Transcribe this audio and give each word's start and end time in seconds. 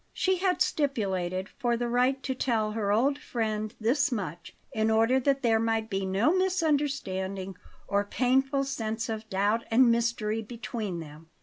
She 0.13 0.37
had 0.37 0.63
stipulated 0.63 1.47
for 1.47 1.77
the 1.77 1.87
right 1.87 2.23
to 2.23 2.33
tell 2.33 2.71
her 2.71 2.91
old 2.91 3.19
friend 3.19 3.71
this 3.79 4.11
much, 4.11 4.55
in 4.73 4.89
order 4.89 5.19
that 5.19 5.43
there 5.43 5.59
might 5.59 5.91
be 5.91 6.07
no 6.07 6.35
misunderstanding 6.35 7.55
or 7.87 8.03
painful 8.03 8.63
sense 8.63 9.09
of 9.09 9.29
doubt 9.29 9.63
and 9.69 9.91
mystery 9.91 10.41
between 10.41 11.01
them. 11.01 11.27